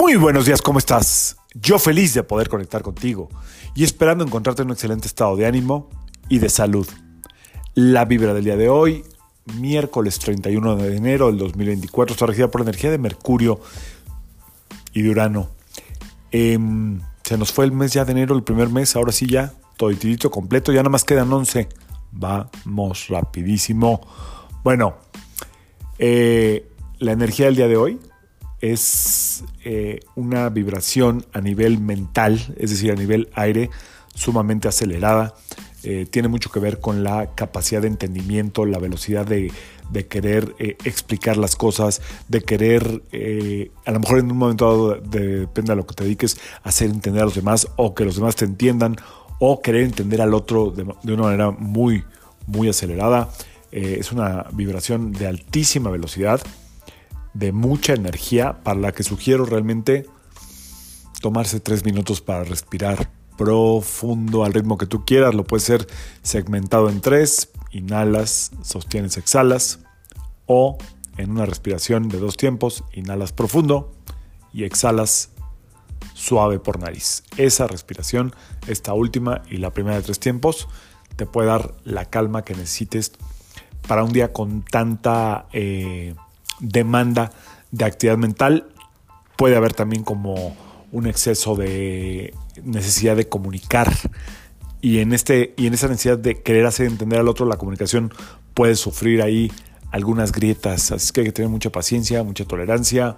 Muy 0.00 0.14
buenos 0.14 0.46
días, 0.46 0.62
¿cómo 0.62 0.78
estás? 0.78 1.38
Yo 1.54 1.80
feliz 1.80 2.14
de 2.14 2.22
poder 2.22 2.48
conectar 2.48 2.82
contigo 2.82 3.28
y 3.74 3.82
esperando 3.82 4.22
encontrarte 4.22 4.62
en 4.62 4.68
un 4.68 4.74
excelente 4.74 5.08
estado 5.08 5.34
de 5.34 5.44
ánimo 5.44 5.90
y 6.28 6.38
de 6.38 6.48
salud. 6.48 6.86
La 7.74 8.04
vibra 8.04 8.32
del 8.32 8.44
día 8.44 8.56
de 8.56 8.68
hoy, 8.68 9.04
miércoles 9.56 10.20
31 10.20 10.76
de 10.76 10.96
enero 10.96 11.26
del 11.26 11.38
2024, 11.38 12.14
está 12.14 12.26
regida 12.26 12.48
por 12.48 12.60
la 12.60 12.66
energía 12.66 12.92
de 12.92 12.98
Mercurio 12.98 13.58
y 14.92 15.02
de 15.02 15.10
Urano. 15.10 15.48
Em, 16.30 17.00
se 17.24 17.36
nos 17.36 17.50
fue 17.50 17.64
el 17.64 17.72
mes 17.72 17.92
ya 17.92 18.04
de 18.04 18.12
enero, 18.12 18.36
el 18.36 18.44
primer 18.44 18.68
mes, 18.68 18.94
ahora 18.94 19.10
sí 19.10 19.26
ya, 19.26 19.52
todo 19.76 19.90
completo, 20.30 20.70
ya 20.70 20.78
nada 20.78 20.90
más 20.90 21.02
quedan 21.02 21.32
11. 21.32 21.68
Vamos 22.12 23.08
rapidísimo. 23.08 24.00
Bueno, 24.62 24.94
eh, 25.98 26.70
la 27.00 27.10
energía 27.10 27.46
del 27.46 27.56
día 27.56 27.66
de 27.66 27.76
hoy 27.76 27.98
es 28.60 29.44
eh, 29.64 30.00
una 30.16 30.48
vibración 30.48 31.24
a 31.32 31.40
nivel 31.40 31.78
mental, 31.78 32.54
es 32.56 32.70
decir, 32.70 32.90
a 32.90 32.94
nivel 32.94 33.28
aire, 33.34 33.70
sumamente 34.14 34.68
acelerada. 34.68 35.34
Eh, 35.84 36.06
tiene 36.10 36.26
mucho 36.26 36.50
que 36.50 36.58
ver 36.58 36.80
con 36.80 37.04
la 37.04 37.34
capacidad 37.36 37.82
de 37.82 37.88
entendimiento, 37.88 38.66
la 38.66 38.78
velocidad 38.78 39.24
de, 39.24 39.52
querer 40.08 40.54
eh, 40.58 40.76
explicar 40.84 41.36
las 41.36 41.54
cosas, 41.54 42.02
de 42.26 42.42
querer, 42.42 43.02
a 43.84 43.92
lo 43.92 44.00
mejor 44.00 44.18
en 44.18 44.30
un 44.30 44.36
momento 44.36 44.64
dado, 44.66 44.94
depende 44.96 45.72
de 45.72 45.76
lo 45.76 45.86
que 45.86 45.94
te 45.94 46.04
dediques, 46.04 46.36
hacer 46.64 46.90
entender 46.90 47.22
a 47.22 47.26
los 47.26 47.36
demás 47.36 47.68
o 47.76 47.94
que 47.94 48.04
los 48.04 48.16
demás 48.16 48.34
te 48.34 48.44
entiendan 48.44 48.96
o 49.38 49.62
querer 49.62 49.84
entender 49.84 50.20
al 50.20 50.34
otro 50.34 50.70
de, 50.72 50.84
de 51.02 51.12
una 51.12 51.22
manera 51.22 51.52
muy, 51.52 52.04
muy 52.46 52.68
acelerada. 52.68 53.30
es 53.70 54.10
una 54.10 54.46
vibración 54.52 55.12
de 55.12 55.28
altísima 55.28 55.90
velocidad 55.90 56.40
de 57.34 57.52
mucha 57.52 57.94
energía 57.94 58.62
para 58.62 58.80
la 58.80 58.92
que 58.92 59.02
sugiero 59.02 59.44
realmente 59.44 60.06
tomarse 61.20 61.60
tres 61.60 61.84
minutos 61.84 62.20
para 62.20 62.44
respirar 62.44 63.10
profundo 63.36 64.44
al 64.44 64.52
ritmo 64.52 64.78
que 64.78 64.86
tú 64.86 65.04
quieras. 65.04 65.34
Lo 65.34 65.44
puede 65.44 65.62
ser 65.62 65.86
segmentado 66.22 66.88
en 66.90 67.00
tres, 67.00 67.50
inhalas, 67.70 68.50
sostienes, 68.62 69.16
exhalas, 69.16 69.80
o 70.46 70.78
en 71.16 71.30
una 71.30 71.46
respiración 71.46 72.08
de 72.08 72.18
dos 72.18 72.36
tiempos, 72.36 72.84
inhalas 72.92 73.32
profundo 73.32 73.92
y 74.52 74.64
exhalas 74.64 75.30
suave 76.14 76.58
por 76.58 76.80
nariz. 76.80 77.22
Esa 77.36 77.66
respiración, 77.66 78.34
esta 78.66 78.92
última 78.92 79.42
y 79.48 79.58
la 79.58 79.72
primera 79.72 79.96
de 79.96 80.02
tres 80.02 80.18
tiempos, 80.18 80.68
te 81.16 81.26
puede 81.26 81.48
dar 81.48 81.74
la 81.84 82.06
calma 82.06 82.44
que 82.44 82.54
necesites 82.54 83.12
para 83.86 84.04
un 84.04 84.12
día 84.12 84.32
con 84.32 84.62
tanta... 84.62 85.46
Eh, 85.52 86.14
demanda 86.60 87.32
de 87.70 87.84
actividad 87.84 88.16
mental. 88.16 88.68
Puede 89.36 89.56
haber 89.56 89.74
también 89.74 90.02
como 90.04 90.56
un 90.90 91.06
exceso 91.06 91.54
de 91.54 92.34
necesidad 92.64 93.16
de 93.16 93.28
comunicar 93.28 93.92
y 94.80 94.98
en, 94.98 95.12
este, 95.12 95.54
y 95.56 95.66
en 95.66 95.74
esa 95.74 95.88
necesidad 95.88 96.18
de 96.18 96.40
querer 96.42 96.66
hacer 96.66 96.86
entender 96.86 97.18
al 97.18 97.28
otro 97.28 97.46
la 97.46 97.56
comunicación 97.56 98.12
puede 98.54 98.76
sufrir 98.76 99.22
ahí 99.22 99.50
algunas 99.90 100.32
grietas. 100.32 100.92
Así 100.92 101.12
que 101.12 101.20
hay 101.20 101.26
que 101.26 101.32
tener 101.32 101.50
mucha 101.50 101.70
paciencia, 101.70 102.22
mucha 102.22 102.44
tolerancia, 102.44 103.16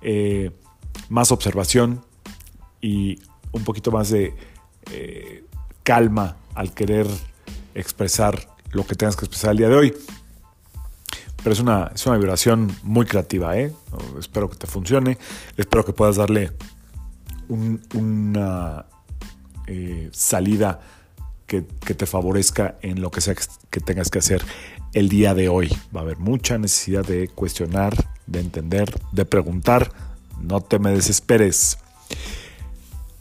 eh, 0.00 0.50
más 1.08 1.32
observación 1.32 2.04
y 2.80 3.20
un 3.52 3.64
poquito 3.64 3.90
más 3.90 4.10
de 4.10 4.34
eh, 4.90 5.44
calma 5.82 6.36
al 6.54 6.72
querer 6.72 7.06
expresar 7.74 8.48
lo 8.70 8.86
que 8.86 8.94
tengas 8.94 9.16
que 9.16 9.24
expresar 9.24 9.52
el 9.52 9.58
día 9.58 9.68
de 9.68 9.76
hoy. 9.76 9.94
Pero 11.42 11.52
es 11.52 11.60
una, 11.60 11.90
es 11.94 12.06
una 12.06 12.16
vibración 12.16 12.74
muy 12.82 13.04
creativa, 13.06 13.56
¿eh? 13.58 13.72
Espero 14.18 14.48
que 14.48 14.56
te 14.56 14.66
funcione. 14.66 15.18
Espero 15.56 15.84
que 15.84 15.92
puedas 15.92 16.16
darle 16.16 16.52
una 17.48 18.86
eh, 19.66 20.08
salida 20.12 20.80
que, 21.46 21.64
que, 21.84 21.94
te 21.94 22.06
favorezca 22.06 22.76
en 22.80 23.00
lo 23.00 23.10
que 23.10 23.20
sea 23.20 23.34
que 23.70 23.80
tengas 23.80 24.08
que 24.08 24.20
hacer 24.20 24.42
el 24.92 25.08
día 25.08 25.34
de 25.34 25.48
hoy. 25.48 25.68
Va 25.94 26.00
a 26.00 26.04
haber 26.04 26.18
mucha 26.18 26.58
necesidad 26.58 27.04
de 27.04 27.28
cuestionar, 27.28 27.94
de 28.26 28.40
entender, 28.40 28.94
de 29.10 29.24
preguntar. 29.24 29.92
No 30.40 30.60
te 30.60 30.78
me 30.78 30.92
desesperes. 30.92 31.78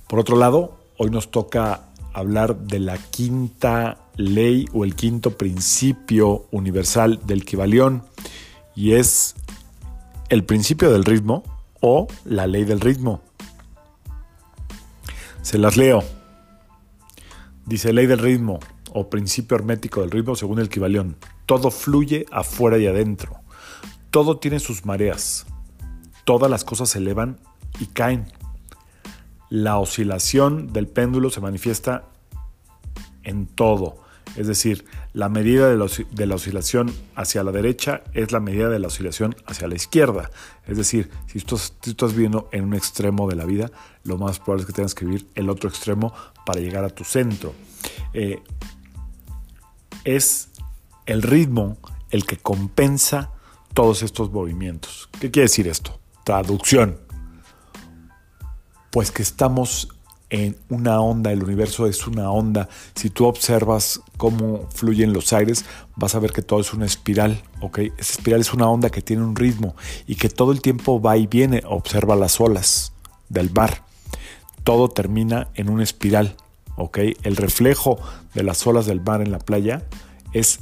Por 0.07 0.19
otro 0.19 0.37
lado, 0.37 0.79
hoy 0.97 1.09
nos 1.09 1.31
toca 1.31 1.85
hablar 2.13 2.57
de 2.57 2.79
la 2.79 2.97
quinta 2.97 3.97
ley 4.15 4.67
o 4.73 4.83
el 4.83 4.95
quinto 4.95 5.37
principio 5.37 6.47
universal 6.51 7.19
del 7.25 7.45
Kibalión 7.45 8.03
y 8.75 8.93
es 8.93 9.35
el 10.29 10.43
principio 10.43 10.91
del 10.91 11.03
ritmo 11.03 11.43
o 11.81 12.07
la 12.25 12.47
ley 12.47 12.63
del 12.63 12.79
ritmo. 12.79 13.21
Se 15.41 15.57
las 15.57 15.77
leo. 15.77 16.03
Dice 17.65 17.93
ley 17.93 18.05
del 18.05 18.19
ritmo 18.19 18.59
o 18.93 19.09
principio 19.09 19.55
hermético 19.55 20.01
del 20.01 20.11
ritmo 20.11 20.35
según 20.35 20.59
el 20.59 20.69
Kibalión. 20.69 21.17
Todo 21.45 21.71
fluye 21.71 22.25
afuera 22.31 22.77
y 22.77 22.87
adentro. 22.87 23.37
Todo 24.09 24.37
tiene 24.37 24.59
sus 24.59 24.85
mareas. 24.85 25.45
Todas 26.25 26.51
las 26.51 26.63
cosas 26.63 26.89
se 26.89 26.99
elevan 26.99 27.39
y 27.79 27.87
caen. 27.87 28.31
La 29.49 29.77
oscilación 29.79 30.71
del 30.71 30.87
péndulo 30.87 31.29
se 31.29 31.41
manifiesta 31.41 32.05
en 33.23 33.47
todo. 33.47 34.00
Es 34.35 34.47
decir, 34.47 34.85
la 35.13 35.29
medida 35.29 35.69
de 35.69 35.77
la, 36.25 36.35
oscilación 36.35 36.93
hacia 37.15 37.43
la 37.43 37.51
derecha 37.51 38.03
es 38.13 38.31
la 38.31 38.39
medida 38.39 38.69
de 38.69 38.79
la 38.79 38.87
oscilación 38.87 39.35
hacia 39.45 39.67
la 39.67 39.75
izquierda. 39.75 40.31
Es 40.67 40.77
decir, 40.77 41.09
si 41.27 41.39
tú, 41.41 41.55
estás 41.55 42.13
viviendo 42.13 42.47
en 42.51 42.65
un 42.65 42.73
extremo 42.73 43.29
de 43.29 43.35
la 43.35 43.45
vida, 43.45 43.71
lo 44.03 44.17
más 44.17 44.39
probable 44.39 44.61
es 44.61 44.67
que 44.67 44.73
tengas 44.73 44.95
que 44.95 45.05
vivir 45.05 45.27
el 45.35 45.49
otro 45.49 45.69
extremo 45.69 46.13
para 46.45 46.61
llegar 46.61 46.85
a 46.85 46.89
tu 46.89 47.03
centro. 47.03 47.53
Eh, 48.13 48.41
es 50.05 50.49
el 51.05 51.21
ritmo 51.21 51.77
el 52.09 52.25
que 52.25 52.37
compensa 52.37 53.31
todos 53.73 54.03
estos 54.03 54.31
movimientos. 54.31 55.09
¿Qué 55.19 55.31
quiere 55.31 55.45
decir 55.45 55.67
esto? 55.67 55.99
Traducción. 56.23 56.97
Pues 58.91 59.11
que 59.11 59.21
estamos 59.21 59.89
en 60.31 60.55
una 60.69 61.01
onda, 61.01 61.31
el 61.31 61.43
universo 61.43 61.85
es 61.85 62.07
una 62.07 62.31
onda. 62.31 62.69
Si 62.95 63.09
tú 63.09 63.25
observas 63.25 64.01
cómo 64.15 64.67
fluyen 64.73 65.11
los 65.11 65.33
aires, 65.33 65.65
vas 65.97 66.15
a 66.15 66.19
ver 66.19 66.31
que 66.31 66.41
todo 66.41 66.61
es 66.61 66.73
una 66.73 66.85
espiral, 66.85 67.43
¿ok? 67.59 67.79
Esa 67.79 68.13
espiral 68.13 68.39
es 68.39 68.53
una 68.53 68.69
onda 68.69 68.89
que 68.89 69.01
tiene 69.01 69.23
un 69.23 69.35
ritmo 69.35 69.75
y 70.07 70.15
que 70.15 70.29
todo 70.29 70.53
el 70.53 70.61
tiempo 70.61 71.01
va 71.01 71.17
y 71.17 71.27
viene. 71.27 71.61
Observa 71.67 72.15
las 72.15 72.39
olas 72.39 72.93
del 73.27 73.51
mar. 73.51 73.83
Todo 74.63 74.89
termina 74.89 75.49
en 75.55 75.69
una 75.69 75.83
espiral, 75.83 76.37
¿ok? 76.77 76.99
El 77.23 77.35
reflejo 77.35 77.99
de 78.33 78.43
las 78.43 78.65
olas 78.65 78.85
del 78.85 79.01
mar 79.01 79.21
en 79.21 79.31
la 79.31 79.39
playa 79.39 79.85
es 80.31 80.61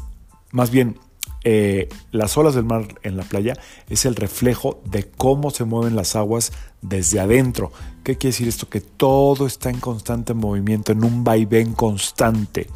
más 0.51 0.71
bien 0.71 0.97
eh, 1.43 1.87
las 2.11 2.37
olas 2.37 2.53
del 2.53 2.65
mar 2.65 2.87
en 3.03 3.15
la 3.15 3.23
playa 3.23 3.53
es 3.89 4.05
el 4.05 4.15
reflejo 4.15 4.81
de 4.85 5.09
cómo 5.09 5.51
se 5.51 5.63
mueven 5.63 5.95
las 5.95 6.15
aguas 6.15 6.51
desde 6.81 7.19
adentro. 7.19 7.71
¿Qué 8.03 8.17
quiere 8.17 8.33
decir 8.33 8.47
esto? 8.47 8.69
Que 8.69 8.81
todo 8.81 9.45
está 9.45 9.69
en 9.69 9.79
constante 9.79 10.33
movimiento, 10.33 10.91
en 10.91 11.03
un 11.03 11.23
vaivén 11.23 11.73
constante. 11.73 12.67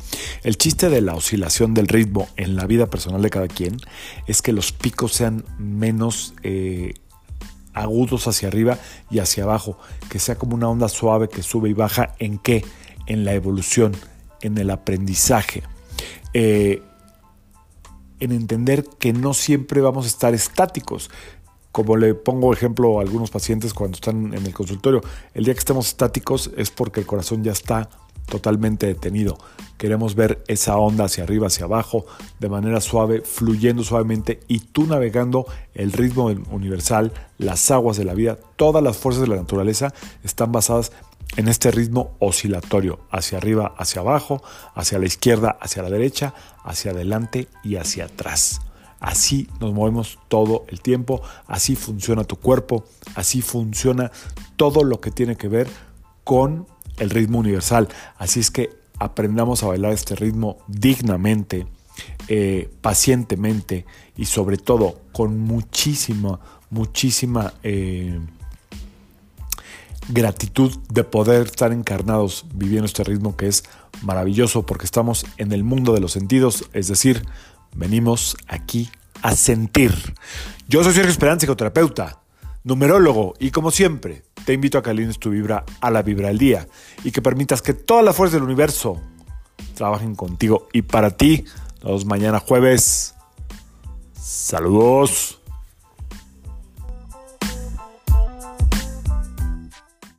El 0.43 0.57
chiste 0.57 0.89
de 0.89 1.01
la 1.01 1.15
oscilación 1.15 1.73
del 1.73 1.87
ritmo 1.87 2.27
en 2.37 2.55
la 2.55 2.65
vida 2.65 2.87
personal 2.87 3.21
de 3.21 3.29
cada 3.29 3.47
quien 3.47 3.77
es 4.27 4.41
que 4.41 4.53
los 4.53 4.71
picos 4.71 5.13
sean 5.13 5.43
menos 5.57 6.33
eh, 6.43 6.93
agudos 7.73 8.27
hacia 8.27 8.47
arriba 8.47 8.77
y 9.09 9.19
hacia 9.19 9.43
abajo, 9.43 9.77
que 10.09 10.19
sea 10.19 10.35
como 10.35 10.55
una 10.55 10.69
onda 10.69 10.87
suave 10.87 11.29
que 11.29 11.43
sube 11.43 11.69
y 11.69 11.73
baja. 11.73 12.15
¿En 12.19 12.37
qué? 12.37 12.63
En 13.07 13.25
la 13.25 13.33
evolución, 13.33 13.93
en 14.41 14.57
el 14.57 14.69
aprendizaje. 14.69 15.63
Eh, 16.33 16.81
en 18.23 18.31
entender 18.31 18.85
que 18.99 19.11
no 19.11 19.33
siempre 19.33 19.81
vamos 19.81 20.05
a 20.05 20.07
estar 20.07 20.33
estáticos. 20.33 21.11
Como 21.73 21.97
le 21.97 22.13
pongo 22.13 22.53
ejemplo 22.53 22.99
a 22.99 23.01
algunos 23.01 23.31
pacientes 23.31 23.73
cuando 23.73 23.95
están 23.95 24.33
en 24.33 24.45
el 24.45 24.53
consultorio, 24.53 25.01
el 25.33 25.43
día 25.43 25.53
que 25.53 25.59
estemos 25.59 25.87
estáticos 25.87 26.51
es 26.55 26.71
porque 26.71 27.01
el 27.01 27.05
corazón 27.05 27.43
ya 27.43 27.51
está 27.51 27.89
totalmente 28.27 28.85
detenido. 28.87 29.37
Queremos 29.77 30.15
ver 30.15 30.41
esa 30.47 30.77
onda 30.77 31.05
hacia 31.05 31.25
arriba, 31.25 31.47
hacia 31.47 31.65
abajo, 31.65 32.05
de 32.39 32.47
manera 32.47 32.79
suave, 32.79 33.21
fluyendo 33.21 33.83
suavemente 33.83 34.39
y 34.47 34.59
tú 34.59 34.85
navegando 34.85 35.45
el 35.73 35.91
ritmo 35.91 36.27
universal, 36.51 37.11
las 37.37 37.69
aguas 37.71 37.97
de 37.97 38.05
la 38.05 38.13
vida, 38.13 38.37
todas 38.55 38.81
las 38.81 38.95
fuerzas 38.95 39.23
de 39.23 39.27
la 39.27 39.35
naturaleza 39.35 39.93
están 40.23 40.53
basadas 40.53 40.93
en 41.35 41.47
este 41.47 41.71
ritmo 41.71 42.15
oscilatorio, 42.19 42.99
hacia 43.11 43.37
arriba, 43.37 43.73
hacia 43.77 44.01
abajo, 44.01 44.41
hacia 44.75 44.99
la 44.99 45.05
izquierda, 45.05 45.57
hacia 45.59 45.83
la 45.83 45.89
derecha, 45.89 46.33
hacia 46.63 46.91
adelante 46.91 47.47
y 47.63 47.77
hacia 47.77 48.05
atrás. 48.05 48.61
Así 48.99 49.49
nos 49.59 49.73
movemos 49.73 50.19
todo 50.29 50.65
el 50.69 50.81
tiempo, 50.81 51.21
así 51.47 51.75
funciona 51.75 52.23
tu 52.23 52.37
cuerpo, 52.37 52.85
así 53.15 53.41
funciona 53.41 54.11
todo 54.55 54.83
lo 54.83 55.01
que 55.01 55.11
tiene 55.11 55.35
que 55.35 55.49
ver 55.49 55.67
con 56.23 56.67
el 56.99 57.09
ritmo 57.09 57.39
universal. 57.39 57.89
Así 58.17 58.39
es 58.39 58.49
que 58.49 58.69
aprendamos 58.99 59.63
a 59.63 59.67
bailar 59.67 59.91
este 59.91 60.15
ritmo 60.15 60.57
dignamente, 60.67 61.67
eh, 62.29 62.69
pacientemente 62.81 63.85
y 64.15 64.25
sobre 64.25 64.57
todo 64.57 65.01
con 65.11 65.39
muchísima, 65.39 66.39
muchísima... 66.69 67.53
Eh, 67.63 68.19
gratitud 70.09 70.75
de 70.89 71.03
poder 71.03 71.47
estar 71.47 71.71
encarnados 71.71 72.45
viviendo 72.53 72.85
este 72.85 73.03
ritmo 73.03 73.35
que 73.37 73.47
es 73.47 73.63
maravilloso 74.01 74.65
porque 74.65 74.85
estamos 74.85 75.25
en 75.37 75.51
el 75.51 75.63
mundo 75.63 75.93
de 75.93 76.01
los 76.01 76.11
sentidos, 76.11 76.65
es 76.73 76.87
decir, 76.87 77.25
venimos 77.75 78.35
aquí 78.47 78.89
a 79.21 79.35
sentir. 79.35 79.93
Yo 80.67 80.83
soy 80.83 80.93
Sergio 80.93 81.11
Esperanza, 81.11 81.41
psicoterapeuta, 81.41 82.19
numerólogo 82.63 83.33
y 83.39 83.51
como 83.51 83.71
siempre 83.71 84.23
te 84.45 84.53
invito 84.53 84.77
a 84.77 84.83
que 84.83 84.89
alines 84.89 85.19
tu 85.19 85.29
vibra 85.29 85.65
a 85.81 85.89
la 85.89 86.01
vibra 86.01 86.27
del 86.29 86.37
día 86.37 86.67
y 87.03 87.11
que 87.11 87.21
permitas 87.21 87.61
que 87.61 87.73
toda 87.73 88.01
la 88.01 88.13
fuerza 88.13 88.35
del 88.35 88.43
universo 88.43 89.01
trabajen 89.75 90.15
contigo 90.15 90.67
y 90.73 90.81
para 90.81 91.11
ti. 91.11 91.45
Nos 91.75 91.83
vemos 91.83 92.05
mañana 92.05 92.39
jueves. 92.39 93.15
Saludos. 94.13 95.42